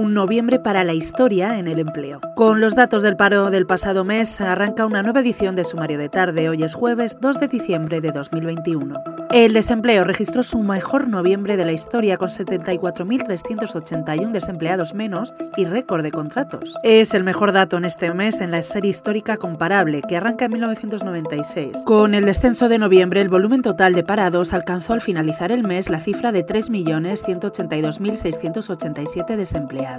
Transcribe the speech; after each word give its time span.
Un 0.00 0.14
noviembre 0.14 0.58
para 0.58 0.82
la 0.82 0.94
historia 0.94 1.58
en 1.58 1.68
el 1.68 1.78
empleo. 1.78 2.22
Con 2.34 2.62
los 2.62 2.74
datos 2.74 3.02
del 3.02 3.16
paro 3.16 3.50
del 3.50 3.66
pasado 3.66 4.02
mes 4.02 4.40
arranca 4.40 4.86
una 4.86 5.02
nueva 5.02 5.20
edición 5.20 5.56
de 5.56 5.66
Sumario 5.66 5.98
de 5.98 6.08
Tarde. 6.08 6.48
Hoy 6.48 6.62
es 6.62 6.72
jueves 6.72 7.18
2 7.20 7.38
de 7.38 7.48
diciembre 7.48 8.00
de 8.00 8.10
2021. 8.10 8.94
El 9.30 9.52
desempleo 9.52 10.04
registró 10.04 10.42
su 10.42 10.60
mejor 10.60 11.06
noviembre 11.06 11.58
de 11.58 11.66
la 11.66 11.72
historia 11.72 12.16
con 12.16 12.30
74.381 12.30 14.32
desempleados 14.32 14.94
menos 14.94 15.34
y 15.58 15.66
récord 15.66 16.02
de 16.02 16.10
contratos. 16.10 16.74
Es 16.82 17.12
el 17.12 17.22
mejor 17.22 17.52
dato 17.52 17.76
en 17.76 17.84
este 17.84 18.14
mes 18.14 18.40
en 18.40 18.52
la 18.52 18.62
serie 18.62 18.90
histórica 18.90 19.36
comparable 19.36 20.00
que 20.00 20.16
arranca 20.16 20.46
en 20.46 20.52
1996. 20.52 21.82
Con 21.84 22.14
el 22.14 22.24
descenso 22.24 22.70
de 22.70 22.78
noviembre, 22.78 23.20
el 23.20 23.28
volumen 23.28 23.60
total 23.60 23.92
de 23.92 24.02
parados 24.02 24.54
alcanzó 24.54 24.94
al 24.94 25.02
finalizar 25.02 25.52
el 25.52 25.62
mes 25.62 25.90
la 25.90 26.00
cifra 26.00 26.32
de 26.32 26.46
3.182.687 26.46 29.36
desempleados. 29.36 29.89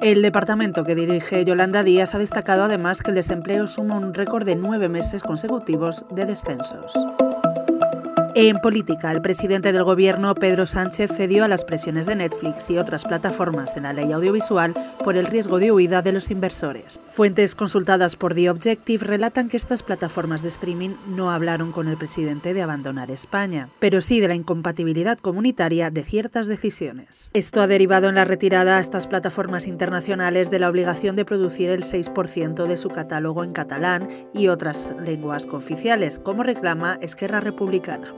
El 0.00 0.22
departamento 0.22 0.84
que 0.84 0.94
dirige 0.94 1.44
Yolanda 1.44 1.82
Díaz 1.82 2.14
ha 2.14 2.18
destacado 2.18 2.64
además 2.64 3.02
que 3.02 3.10
el 3.10 3.16
desempleo 3.16 3.66
suma 3.66 3.96
un 3.96 4.14
récord 4.14 4.44
de 4.44 4.56
nueve 4.56 4.88
meses 4.88 5.22
consecutivos 5.22 6.04
de 6.10 6.26
descensos. 6.26 6.92
En 8.36 8.58
política, 8.58 9.10
el 9.10 9.22
presidente 9.22 9.72
del 9.72 9.82
gobierno, 9.82 10.34
Pedro 10.36 10.64
Sánchez, 10.66 11.10
cedió 11.16 11.44
a 11.44 11.48
las 11.48 11.64
presiones 11.64 12.06
de 12.06 12.14
Netflix 12.14 12.70
y 12.70 12.78
otras 12.78 13.04
plataformas 13.04 13.76
en 13.76 13.82
la 13.82 13.92
ley 13.92 14.12
audiovisual 14.12 14.72
por 15.02 15.16
el 15.16 15.26
riesgo 15.26 15.58
de 15.58 15.72
huida 15.72 16.00
de 16.00 16.12
los 16.12 16.30
inversores. 16.30 17.00
Fuentes 17.10 17.56
consultadas 17.56 18.14
por 18.14 18.34
The 18.34 18.50
Objective 18.50 19.04
relatan 19.04 19.48
que 19.48 19.56
estas 19.56 19.82
plataformas 19.82 20.42
de 20.42 20.48
streaming 20.48 20.90
no 21.08 21.32
hablaron 21.32 21.72
con 21.72 21.88
el 21.88 21.96
presidente 21.96 22.54
de 22.54 22.62
abandonar 22.62 23.10
España, 23.10 23.68
pero 23.80 24.00
sí 24.00 24.20
de 24.20 24.28
la 24.28 24.36
incompatibilidad 24.36 25.18
comunitaria 25.18 25.90
de 25.90 26.04
ciertas 26.04 26.46
decisiones. 26.46 27.30
Esto 27.34 27.60
ha 27.62 27.66
derivado 27.66 28.08
en 28.08 28.14
la 28.14 28.24
retirada 28.24 28.76
a 28.76 28.80
estas 28.80 29.08
plataformas 29.08 29.66
internacionales 29.66 30.50
de 30.50 30.60
la 30.60 30.68
obligación 30.68 31.16
de 31.16 31.24
producir 31.24 31.70
el 31.70 31.82
6% 31.82 32.66
de 32.66 32.76
su 32.76 32.90
catálogo 32.90 33.42
en 33.42 33.52
catalán 33.52 34.08
y 34.32 34.48
otras 34.48 34.94
lenguas 35.04 35.46
cooficiales, 35.46 36.20
como 36.20 36.44
reclama 36.44 36.98
Esquerra 37.00 37.40
Republicana. 37.40 38.14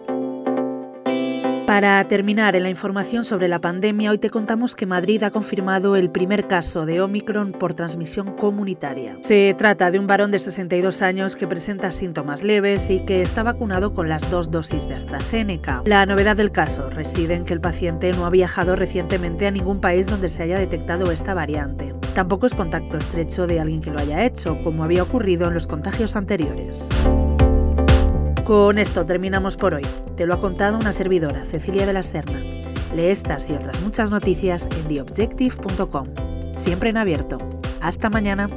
Para 1.73 2.07
terminar 2.07 2.55
en 2.55 2.65
la 2.65 2.69
información 2.69 3.25
sobre 3.25 3.49
la 3.49 3.59
pandemia, 3.59 4.11
hoy 4.11 4.19
te 4.19 4.29
contamos 4.29 4.77
que 4.77 4.85
Madrid 4.85 5.23
ha 5.23 5.31
confirmado 5.31 5.97
el 5.97 6.11
primer 6.11 6.47
caso 6.47 6.85
de 6.85 7.01
Omicron 7.01 7.53
por 7.53 7.73
transmisión 7.73 8.37
comunitaria. 8.37 9.17
Se 9.23 9.55
trata 9.57 9.91
de 9.91 9.99
un 9.99 10.07
varón 10.07 10.33
de 10.33 10.39
62 10.39 11.01
años 11.01 11.35
que 11.35 11.47
presenta 11.47 11.91
síntomas 11.91 12.43
leves 12.43 12.91
y 12.91 13.07
que 13.07 13.23
está 13.23 13.43
vacunado 13.43 13.95
con 13.95 14.11
las 14.11 14.31
dos 14.31 14.51
dosis 14.51 14.87
de 14.87 14.97
AstraZeneca. 14.97 15.83
La 15.87 16.05
novedad 16.05 16.37
del 16.37 16.53
caso 16.53 16.91
reside 16.91 17.37
en 17.37 17.47
que 17.47 17.55
el 17.55 17.63
paciente 17.63 18.13
no 18.13 18.27
ha 18.27 18.31
viajado 18.31 18.77
recientemente 18.77 19.47
a 19.47 19.51
ningún 19.51 19.81
país 19.81 20.07
donde 20.09 20.29
se 20.29 20.43
haya 20.43 20.59
detectado 20.59 21.11
esta 21.11 21.33
variante. 21.33 21.95
Tampoco 22.15 22.45
es 22.45 22.53
contacto 22.53 22.99
estrecho 22.99 23.47
de 23.47 23.61
alguien 23.61 23.81
que 23.81 23.91
lo 23.91 23.99
haya 23.99 24.27
hecho, 24.27 24.59
como 24.63 24.85
había 24.85 25.05
ocurrido 25.05 25.49
en 25.49 25.55
los 25.55 25.67
contagios 25.67 26.17
anteriores. 26.17 26.91
Con 28.45 28.79
esto 28.79 29.07
terminamos 29.07 29.57
por 29.57 29.75
hoy. 29.75 29.87
Te 30.17 30.27
lo 30.27 30.35
ha 30.35 30.41
contado 30.41 30.77
una 30.77 30.93
servidora, 30.93 31.45
Cecilia 31.45 31.87
de 31.87 31.93
la 31.93 32.03
Serna. 32.03 32.41
Lee 32.93 33.07
estas 33.07 33.49
y 33.49 33.53
otras 33.53 33.81
muchas 33.81 34.11
noticias 34.11 34.69
en 34.77 34.89
theobjective.com. 34.89 36.07
Siempre 36.53 36.91
en 36.91 36.97
abierto. 36.97 37.39
Hasta 37.81 38.11
mañana. 38.11 38.49